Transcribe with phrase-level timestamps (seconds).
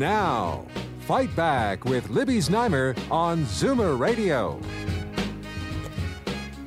[0.00, 0.64] Now,
[1.00, 4.58] Fight Back with Libby Znaimer on Zoomer Radio.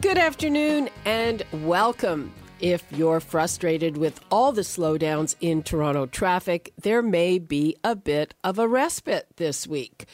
[0.01, 2.31] Good afternoon and welcome.
[2.59, 8.35] If you're frustrated with all the slowdowns in Toronto traffic, there may be a bit
[8.43, 10.05] of a respite this week.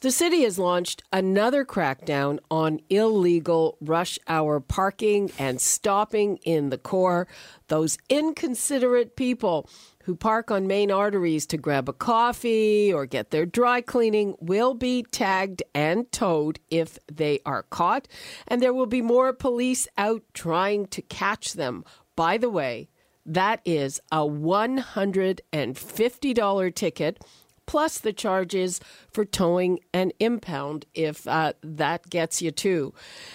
[0.00, 6.76] The city has launched another crackdown on illegal rush hour parking and stopping in the
[6.76, 7.26] core.
[7.68, 9.70] Those inconsiderate people
[10.04, 14.74] who park on main arteries to grab a coffee or get their dry cleaning will
[14.74, 18.06] be tagged and towed if they are caught,
[18.46, 21.86] and there will be more police out trying to catch them.
[22.16, 22.90] By the way,
[23.24, 27.18] that is a $150 ticket
[27.66, 28.80] plus the charges
[29.12, 32.94] for towing and impound if uh, that gets you too.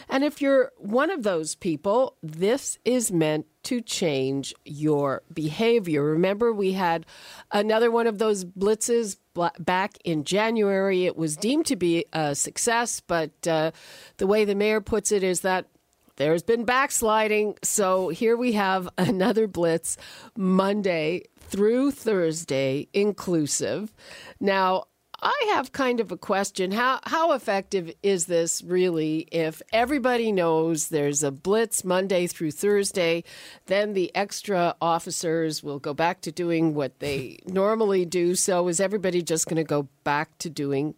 [0.09, 6.03] And if you're one of those people, this is meant to change your behavior.
[6.03, 7.05] Remember, we had
[7.51, 9.17] another one of those blitzes
[9.59, 11.05] back in January.
[11.05, 13.71] It was deemed to be a success, but uh,
[14.17, 15.67] the way the mayor puts it is that
[16.15, 17.55] there's been backsliding.
[17.63, 19.97] So here we have another blitz
[20.35, 23.93] Monday through Thursday inclusive.
[24.39, 24.85] Now,
[25.23, 26.71] I have kind of a question.
[26.71, 33.23] How how effective is this really if everybody knows there's a blitz Monday through Thursday,
[33.67, 38.33] then the extra officers will go back to doing what they normally do.
[38.33, 40.95] So is everybody just going to go back to doing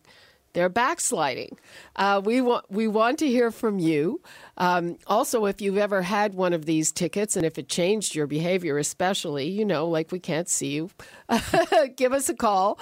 [0.53, 1.57] they're backsliding.
[1.95, 4.21] Uh, we want we want to hear from you.
[4.57, 8.27] Um, also, if you've ever had one of these tickets and if it changed your
[8.27, 10.91] behavior, especially, you know, like we can't see you,
[11.95, 12.79] give us a call.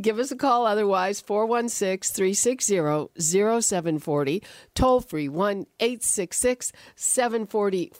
[0.00, 0.66] Give us a call.
[0.66, 4.42] Otherwise, 416 360 0740.
[4.74, 7.90] Toll free 1 866 740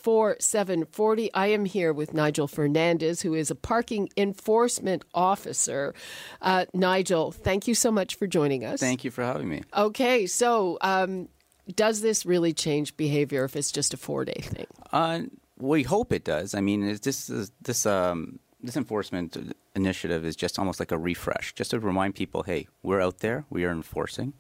[1.35, 5.95] I am here with Nigel Fernandez, who is a parking enforcement officer.
[6.41, 8.81] Uh, Nigel, thank you so much for joining us.
[8.81, 9.63] Thank you for having me.
[9.77, 11.29] Okay, so um,
[11.75, 14.67] does this really change behavior if it's just a four day thing?
[14.93, 15.21] Uh,
[15.59, 16.55] we hope it does.
[16.55, 17.31] I mean, this
[17.63, 22.43] this um, this enforcement initiative is just almost like a refresh, just to remind people,
[22.43, 24.33] hey, we're out there, we are enforcing,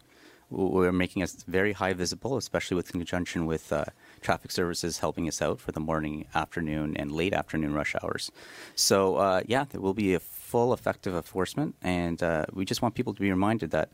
[0.50, 3.84] we're making us very high visible, especially with conjunction with uh,
[4.20, 8.32] traffic services helping us out for the morning, afternoon, and late afternoon rush hours.
[8.74, 12.94] So uh, yeah, there will be a full effective enforcement, and uh, we just want
[12.94, 13.90] people to be reminded that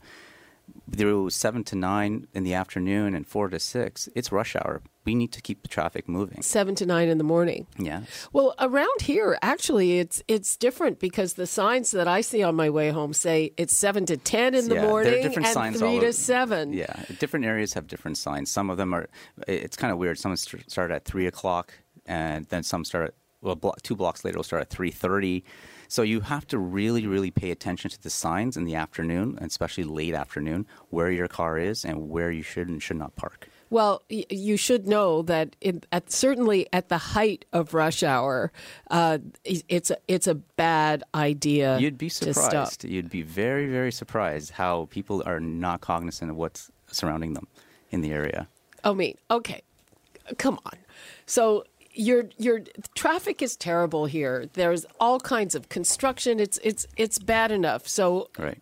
[0.95, 4.81] through seven to nine in the afternoon and four to six, it's rush hour.
[5.05, 6.41] We need to keep the traffic moving.
[6.41, 7.67] Seven to nine in the morning.
[7.77, 8.01] Yeah.
[8.33, 12.71] Well, around here, actually, it's it's different because the signs that I see on my
[12.71, 16.11] way home say it's seven to ten in the yeah, morning and three to over.
[16.11, 16.73] seven.
[16.73, 18.49] Yeah, different areas have different signs.
[18.49, 19.07] Some of them are.
[19.47, 20.17] It's kind of weird.
[20.17, 21.73] Some start at three o'clock,
[22.07, 25.43] and then some start at well, two blocks later will start at three thirty.
[25.87, 29.83] So you have to really, really pay attention to the signs in the afternoon, especially
[29.83, 33.47] late afternoon, where your car is and where you should and should not park.
[33.69, 38.51] Well, y- you should know that in, at, certainly at the height of rush hour,
[38.91, 41.79] uh, it's a, it's a bad idea.
[41.79, 42.83] You'd be surprised.
[42.83, 47.47] You'd be very, very surprised how people are not cognizant of what's surrounding them
[47.89, 48.47] in the area.
[48.83, 49.15] Oh, me.
[49.31, 49.61] Okay,
[50.37, 50.77] come on.
[51.25, 51.63] So
[51.95, 52.61] your your
[52.93, 54.47] traffic is terrible here.
[54.53, 56.39] There's all kinds of construction.
[56.39, 57.87] It's it's it's bad enough.
[57.87, 58.61] So Right.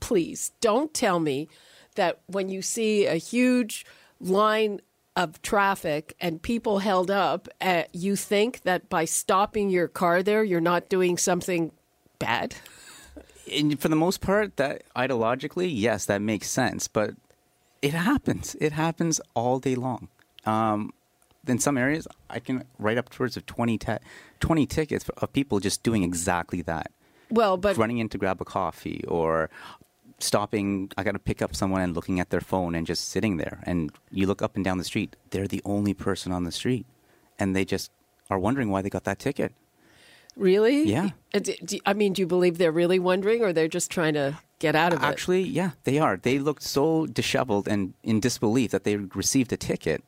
[0.00, 1.48] please don't tell me
[1.96, 3.84] that when you see a huge
[4.20, 4.80] line
[5.16, 10.42] of traffic and people held up, uh, you think that by stopping your car there,
[10.44, 11.72] you're not doing something
[12.18, 12.54] bad.
[13.52, 16.86] And for the most part, that ideologically, yes, that makes sense.
[16.86, 17.14] But
[17.82, 18.54] it happens.
[18.60, 20.08] It happens all day long.
[20.46, 20.92] Um,
[21.46, 23.98] in some areas, I can write up towards of 20, te-
[24.40, 26.90] 20 tickets of people just doing exactly that.
[27.30, 29.50] Well, but running in to grab a coffee or
[30.22, 33.38] stopping i got to pick up someone and looking at their phone and just sitting
[33.38, 36.52] there and you look up and down the street they're the only person on the
[36.52, 36.84] street
[37.38, 37.90] and they just
[38.28, 39.54] are wondering why they got that ticket
[40.36, 41.10] really, Yeah.
[41.34, 41.40] Uh,
[41.86, 44.92] I mean, do you believe they're really wondering, or they're just trying to get out
[44.92, 45.06] of it?
[45.06, 49.56] actually yeah they are they looked so disheveled and in disbelief that they received a
[49.56, 50.04] ticket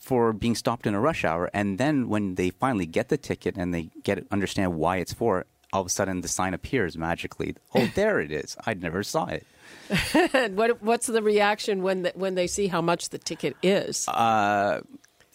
[0.00, 3.54] for being stopped in a rush hour and then when they finally get the ticket
[3.56, 7.54] and they get understand why it's for all of a sudden the sign appears magically.
[7.74, 8.56] Oh, there it is.
[8.66, 9.46] I never saw it.
[10.56, 14.08] What what's the reaction when the, when they see how much the ticket is?
[14.08, 14.80] Uh,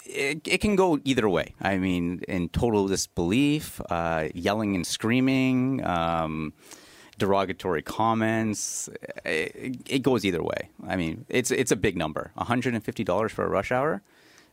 [0.05, 1.55] it, it can go either way.
[1.61, 6.53] I mean, in total disbelief, uh, yelling and screaming, um,
[7.17, 8.89] derogatory comments.
[9.23, 10.69] It, it goes either way.
[10.85, 12.31] I mean, it's it's a big number.
[12.35, 14.01] One hundred and fifty dollars for a rush hour.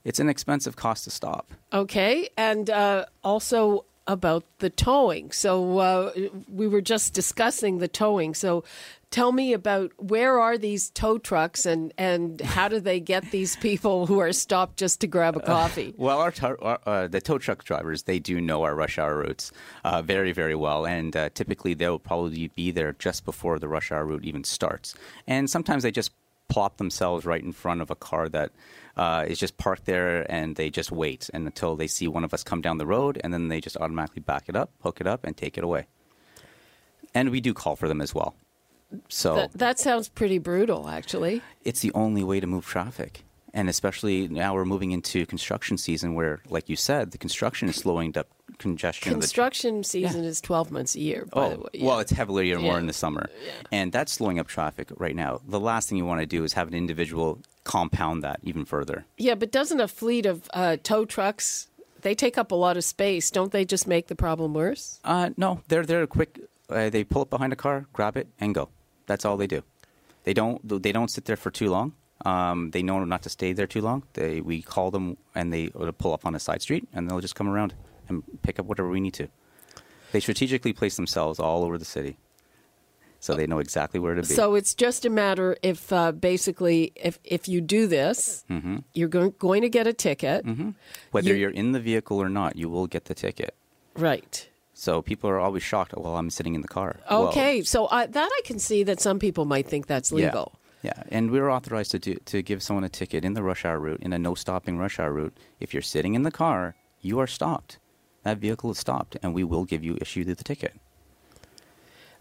[0.04, 1.52] It's an expensive cost to stop.
[1.72, 5.30] Okay, and uh, also about the towing.
[5.32, 6.12] So uh,
[6.48, 8.34] we were just discussing the towing.
[8.34, 8.64] So
[9.10, 13.54] tell me about where are these tow trucks and, and how do they get these
[13.56, 15.94] people who are stopped just to grab a coffee?
[15.96, 19.52] Well, our, our uh, the tow truck drivers they do know our rush hour routes
[19.84, 23.92] uh, very very well, and uh, typically they'll probably be there just before the rush
[23.92, 24.94] hour route even starts.
[25.26, 26.10] And sometimes they just
[26.52, 28.50] plop themselves right in front of a car that
[28.96, 32.34] uh, is just parked there, and they just wait and until they see one of
[32.34, 35.06] us come down the road, and then they just automatically back it up, hook it
[35.06, 35.86] up, and take it away.
[37.14, 38.34] And we do call for them as well.
[39.08, 41.40] So That, that sounds pretty brutal, actually.
[41.64, 43.24] it's the only way to move traffic.
[43.54, 47.76] And especially now we're moving into construction season where, like you said, the construction is
[47.76, 48.28] slowing up
[48.58, 49.12] congestion.
[49.12, 51.80] Construction season is 12 months a year, by the Oh, way.
[51.82, 52.00] well, Yeah.
[52.00, 52.78] it's heavier more Yeah.
[52.78, 53.28] in the summer.
[53.70, 55.40] And that's slowing up traffic right now.
[55.46, 59.04] The last thing you want to do is have an individual compound that even further.
[59.18, 61.68] yeah, but doesn't a fleet of uh, tow trucks,
[62.00, 63.30] they take up a lot of space.
[63.30, 64.98] Don't they just make the problem worse?
[65.04, 66.40] Uh, no, they're they're quick.
[66.70, 68.70] Uh, they pull up behind a car, grab it, and go.
[69.06, 69.62] That's all they do.
[70.24, 71.92] They don't they don't sit there for too long.
[72.24, 74.04] Um, they know not to stay there too long.
[74.14, 77.34] They we call them and they pull up on a side street and they'll just
[77.34, 77.74] come around
[78.08, 79.28] and pick up whatever we need to.
[80.12, 82.18] They strategically place themselves all over the city,
[83.18, 84.34] so they know exactly where to be.
[84.34, 88.78] So it's just a matter if uh, basically if if you do this, Mm-hmm.
[88.94, 90.44] you're going going to get a ticket,
[91.12, 93.54] Whether you- are in the vehicle or not, you will get the ticket.
[93.96, 94.48] right?
[94.74, 95.92] So people are always shocked.
[95.96, 96.96] Well, I'm sitting in the car.
[97.10, 100.52] Well, Okay, so I, that I can see that some people might think that's legal.
[100.54, 103.78] Yeah, and we're authorized to do to give someone a ticket in the rush hour
[103.78, 105.36] route in a no stopping rush hour route.
[105.60, 107.78] If you're sitting in the car, you are stopped.
[108.24, 110.74] That vehicle is stopped, and we will give you issue the ticket.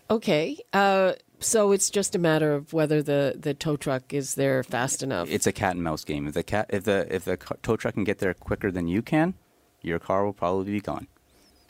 [0.09, 4.63] Okay, uh, so it's just a matter of whether the, the tow truck is there
[4.63, 5.29] fast enough.
[5.29, 6.27] It's a cat and mouse game.
[6.27, 9.01] If the cat, if the if the tow truck can get there quicker than you
[9.01, 9.35] can,
[9.81, 11.07] your car will probably be gone.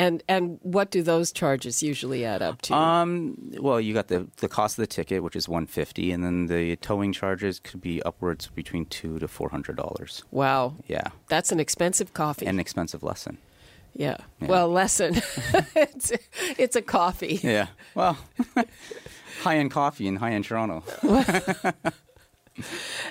[0.02, 2.74] And and what do those charges usually add up to?
[2.74, 6.24] Um, well, you got the the cost of the ticket, which is one fifty, and
[6.24, 10.24] then the towing charges could be upwards between two to four hundred dollars.
[10.32, 12.46] wow, Yeah, that's an expensive coffee.
[12.48, 13.38] an expensive lesson.
[13.94, 14.18] yeah.
[14.40, 14.48] Yeah.
[14.48, 15.16] Well, lesson.
[15.76, 16.12] it's
[16.58, 17.40] it's a coffee.
[17.44, 18.18] Yeah, well,
[19.44, 20.84] high end coffee in high end Toronto.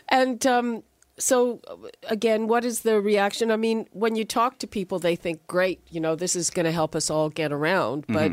[0.08, 0.82] And um,
[1.20, 1.60] so,
[2.08, 3.50] again, what is the reaction?
[3.50, 6.66] I mean, when you talk to people, they think, great, you know, this is going
[6.66, 8.06] to help us all get around.
[8.08, 8.32] But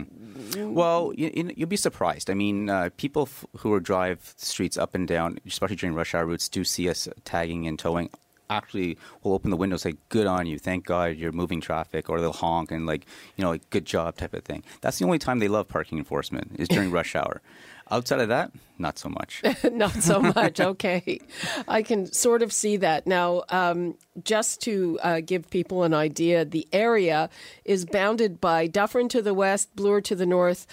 [0.56, 2.30] Well, you, you'll be surprised.
[2.30, 6.16] I mean, uh, people f- who are drive streets up and down, especially during rush
[6.16, 8.10] hour routes, do see us tagging and towing.
[8.50, 10.58] Actually, will open the window, and say, "Good on you!
[10.58, 13.06] Thank God you're moving traffic," or they'll honk and like,
[13.36, 14.64] you know, like, "Good job" type of thing.
[14.82, 17.42] That's the only time they love parking enforcement is during rush hour.
[17.90, 19.42] Outside of that, not so much.
[19.72, 20.60] not so much.
[20.68, 21.20] Okay.
[21.68, 23.08] I can sort of see that.
[23.08, 27.30] Now, um, just to uh, give people an idea, the area
[27.64, 30.68] is bounded by Dufferin to the west, Bloor to the north,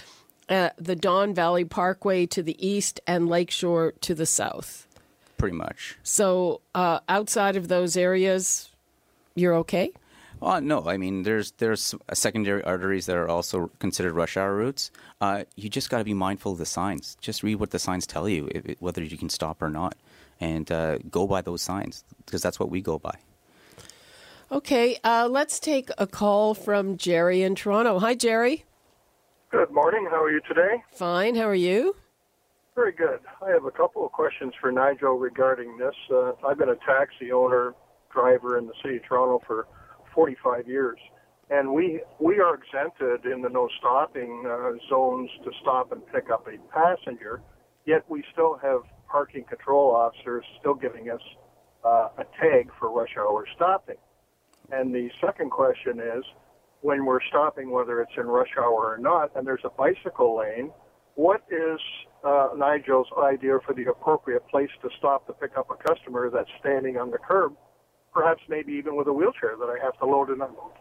[0.48, 4.86] uh, the Don Valley Parkway to the east, and Lakeshore to the south.
[5.44, 5.98] Pretty much.
[6.02, 8.70] So, uh, outside of those areas,
[9.34, 9.92] you're okay?
[10.40, 14.90] Well, no, I mean, there's there's secondary arteries that are also considered rush hour routes.
[15.20, 17.18] Uh, you just got to be mindful of the signs.
[17.20, 19.96] Just read what the signs tell you, if whether you can stop or not,
[20.40, 23.18] and uh, go by those signs because that's what we go by.
[24.50, 27.98] Okay, uh, let's take a call from Jerry in Toronto.
[27.98, 28.64] Hi, Jerry.
[29.50, 30.08] Good morning.
[30.10, 30.82] How are you today?
[30.94, 31.34] Fine.
[31.34, 31.96] How are you?
[32.74, 33.20] Very good.
[33.40, 35.94] I have a couple of questions for Nigel regarding this.
[36.12, 37.72] Uh, I've been a taxi owner,
[38.12, 39.68] driver in the city of Toronto for
[40.12, 40.98] 45 years,
[41.50, 46.30] and we we are exempted in the no stopping uh, zones to stop and pick
[46.30, 47.42] up a passenger.
[47.86, 51.22] Yet we still have parking control officers still giving us
[51.84, 53.98] uh, a tag for rush hour stopping.
[54.72, 56.24] And the second question is,
[56.80, 60.72] when we're stopping, whether it's in rush hour or not, and there's a bicycle lane,
[61.14, 61.78] what is
[62.24, 66.50] uh, Nigel's idea for the appropriate place to stop to pick up a customer that's
[66.60, 67.54] standing on the curb,
[68.12, 70.72] perhaps maybe even with a wheelchair that I have to load and unload?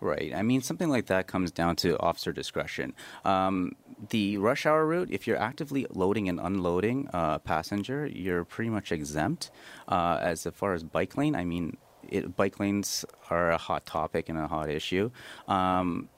[0.00, 0.32] Right.
[0.34, 2.94] I mean, something like that comes down to officer discretion.
[3.24, 3.72] Um,
[4.10, 8.92] the rush hour route, if you're actively loading and unloading a passenger, you're pretty much
[8.92, 9.50] exempt.
[9.88, 11.76] Uh, as far as bike lane, I mean,
[12.08, 15.10] it, bike lanes are a hot topic and a hot issue.
[15.48, 16.08] Um,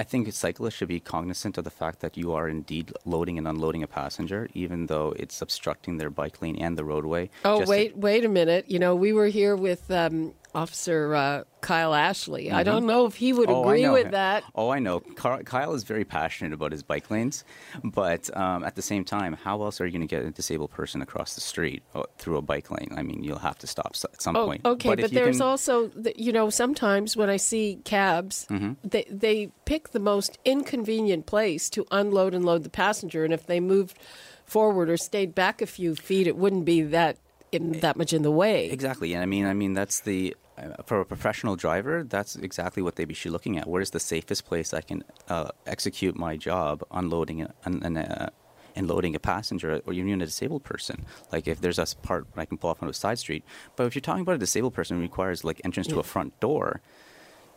[0.00, 3.46] I think cyclists should be cognizant of the fact that you are indeed loading and
[3.46, 7.28] unloading a passenger, even though it's obstructing their bike lane and the roadway.
[7.44, 8.64] Oh, wait, wait a minute.
[8.70, 12.50] You know, we were here with um, Officer uh, Kyle Ashley.
[12.50, 14.10] I don't know if he would Oh, agree with him.
[14.12, 14.42] that.
[14.54, 15.00] Oh, I know.
[15.00, 17.44] Kyle is very passionate about his bike lanes,
[17.84, 20.70] but um, at the same time, how else are you going to get a disabled
[20.70, 22.88] person across the street uh, through a bike lane?
[22.96, 24.64] I mean, you'll have to stop at some Oh, point.
[24.64, 28.72] okay, if but there's can- also, the, you know, sometimes when I see cabs, Mm-hmm.
[28.88, 33.46] they they pick the most inconvenient place to unload and load the passenger, and if
[33.46, 33.96] they moved
[34.44, 37.16] forward or stayed back a few feet, it wouldn't be that
[37.52, 38.70] in, that much in the way.
[38.70, 42.82] Exactly, and I mean, I mean that's the uh, for a professional driver, that's exactly
[42.82, 43.66] what they be should looking at.
[43.66, 48.28] Where's the safest place I can uh, execute my job, unloading a- and and, uh,
[48.76, 51.06] and loading a passenger or even a disabled person?
[51.32, 53.44] Like if there's a part I can pull off onto a side street,
[53.76, 56.38] but if you're talking about a disabled person who requires like entrance to a front
[56.40, 56.80] door,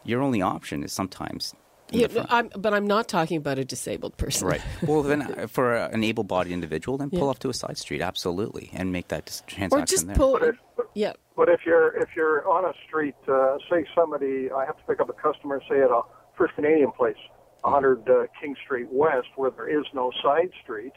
[0.04, 1.54] your only option is sometimes.
[1.94, 2.32] In Yeah, the front.
[2.56, 4.48] I'm, but I'm not talking about a disabled person.
[4.48, 4.62] Right.
[4.86, 7.26] Well, then uh, for an able-bodied individual, then pull Yeah.
[7.26, 10.16] off to a side street, absolutely, and make that dis- Or transaction just there.
[10.16, 10.34] pull.
[10.40, 10.56] But if,
[10.96, 11.14] Yeah.
[11.36, 15.00] but if you're if you're on a street, uh, say somebody, I have to pick
[15.00, 16.02] up a customer, say at a
[16.38, 17.16] First Canadian Place,
[17.62, 20.94] 100 uh, King Street West, where there is no side street.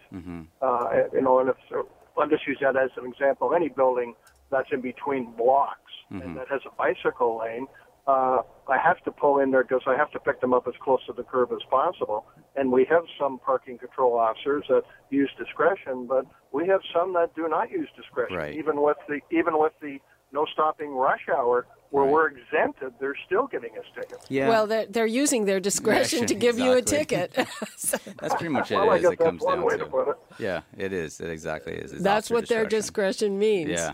[0.63, 1.89] Uh, you know, and if so,
[2.19, 3.55] I'm just use that as an example.
[3.55, 4.15] Any building
[4.51, 7.67] that's in between blocks and that has a bicycle lane,
[8.07, 10.75] uh, I have to pull in there because I have to pick them up as
[10.83, 12.27] close to the curb as possible.
[12.55, 17.35] And we have some parking control officers that use discretion, but we have some that
[17.35, 18.37] do not use discretion.
[18.37, 18.57] Right.
[18.57, 19.99] Even with the even with the
[20.33, 22.13] no stopping rush hour, where Right.
[22.13, 24.27] we're exempted, they're still giving us tickets.
[24.29, 24.49] yeah.
[24.49, 27.33] Well, they're, they're using their discretion to Discretion, give you a ticket.
[27.77, 28.75] So That's pretty much it.
[28.77, 29.03] Well, I is.
[29.03, 29.85] guess It that's comes one down way to.
[29.85, 30.17] to put it.
[30.41, 31.21] Yeah, it is.
[31.21, 31.93] It exactly is.
[31.93, 33.39] It's that's officer what their discretion.
[33.39, 33.71] discretion means.
[33.71, 33.93] Yeah.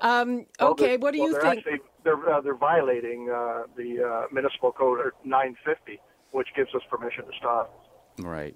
[0.00, 1.58] Um, okay, they're- what do well, you think?
[1.58, 6.00] Actually, they're uh, they're violating uh, the uh, municipal code or 950,
[6.32, 7.72] which gives us permission to stop.
[8.18, 8.54] Right.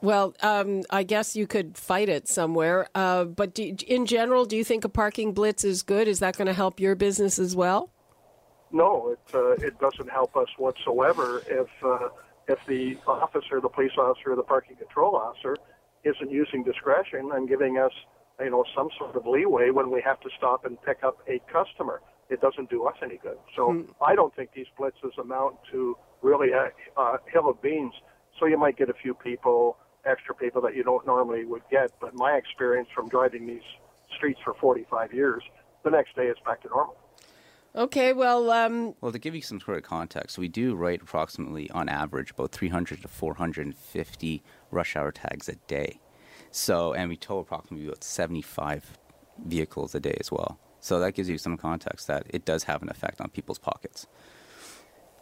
[0.00, 2.88] Well, um, I guess you could fight it somewhere.
[2.94, 6.06] Uh, but do, in general, do you think a parking blitz is good?
[6.06, 7.90] Is that going to help your business as well?
[8.70, 12.08] No, it uh, it doesn't help us whatsoever if uh,
[12.48, 15.56] if the officer, the police officer, the parking control officer,
[16.04, 17.92] isn't using discretion and giving us
[18.40, 21.40] you know some sort of leeway when we have to stop and pick up a
[21.50, 22.00] customer.
[22.30, 23.38] It doesn't do us any good.
[23.56, 23.82] So hmm.
[24.04, 26.70] I don't think these blitzes amount to really a,
[27.00, 27.94] a hill of beans.
[28.38, 31.92] So you might get a few people, extra people that you don't normally would get.
[32.00, 33.62] But my experience from driving these
[34.16, 35.42] streets for 45 years,
[35.84, 36.96] the next day it's back to normal.
[37.74, 41.70] Okay, well, um, Well, to give you some sort of context, we do write approximately,
[41.70, 46.00] on average, about 300 to 450 rush hour tags a day.
[46.50, 48.98] So, and we tow approximately about 75
[49.44, 50.58] vehicles a day as well.
[50.80, 54.06] So that gives you some context that it does have an effect on people's pockets.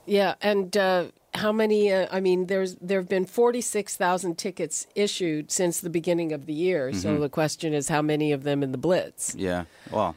[0.06, 1.92] yeah, and uh, how many?
[1.92, 6.32] Uh, I mean, there's there have been forty six thousand tickets issued since the beginning
[6.32, 6.90] of the year.
[6.90, 6.98] Mm-hmm.
[7.00, 9.34] So the question is, how many of them in the blitz?
[9.34, 9.64] Yeah.
[9.90, 10.14] Well,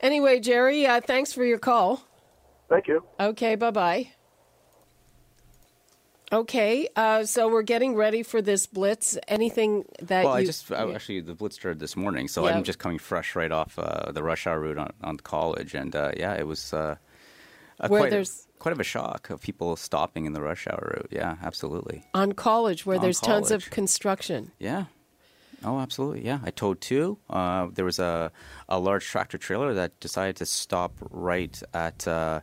[0.00, 2.02] Anyway, Jerry, uh, thanks for your call.
[2.70, 3.04] Thank you.
[3.18, 4.12] Okay, bye bye.
[6.32, 9.18] Okay, uh, so we're getting ready for this blitz.
[9.26, 12.46] Anything that well, you I just I, actually the blitz started this morning, so.
[12.46, 15.94] I'm just coming fresh right off uh, the rush hour route on, on college, and
[15.96, 16.96] uh, yeah, it was uh,
[17.80, 20.68] a Where quite, there's- a, quite of a shock of people stopping in the rush
[20.68, 21.08] hour route.
[21.10, 22.04] Yeah, absolutely.
[22.14, 24.52] on college where On there's tons of construction.
[24.60, 24.84] Yeah.
[25.64, 26.24] Oh, absolutely.
[26.24, 27.18] Yeah, I towed two.
[27.28, 28.30] Uh, there was a
[28.68, 32.40] a large tractor trailer that decided to stop right at uh,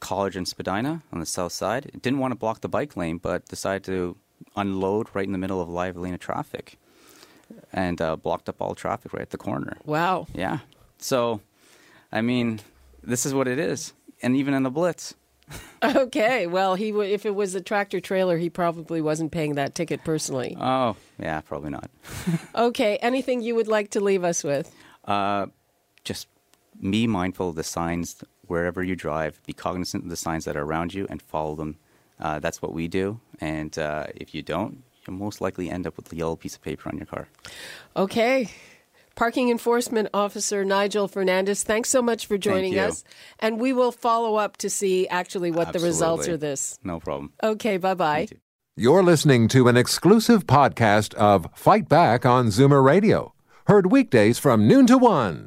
[0.00, 1.86] College and Spadina on the south side.
[1.86, 4.16] It didn't want to block the bike lane, but decided to
[4.56, 6.78] unload right in the middle of live lane of traffic,
[7.72, 9.76] and uh, blocked up all traffic right at the corner.
[9.84, 10.26] Wow.
[10.34, 10.58] Yeah.
[10.98, 11.40] So,
[12.12, 12.60] I mean,
[13.02, 15.14] this is what it is, and even in the blitz.
[15.84, 19.74] Okay, well, he w- if it was a tractor trailer, he probably wasn't paying that
[19.76, 20.56] ticket personally.
[20.58, 21.88] Oh, yeah, probably not.
[22.56, 24.74] Okay, anything you would like to leave us with?
[25.04, 25.46] Uh,
[26.02, 26.26] just
[26.80, 29.40] be mindful of the signs wherever you drive.
[29.46, 31.76] Be cognizant of the signs that are around you and follow them.
[32.18, 33.20] Uh, that's what we do.
[33.40, 36.62] And uh, if you don't, you'll most likely end up with a yellow piece of
[36.62, 37.28] paper on your car.
[37.96, 38.50] Okay.
[39.14, 43.02] Parking Enforcement Officer Nigel Fernandez, thanks so much for joining us.
[43.38, 46.78] And we will follow up to see actually what the results are this.
[46.84, 47.32] No problem.
[47.42, 48.26] Okay, bye bye.
[48.26, 48.36] too.
[48.76, 53.32] You're listening to an exclusive podcast of Fight Back on Zoomer Radio,
[53.68, 55.46] heard weekdays from noon to one.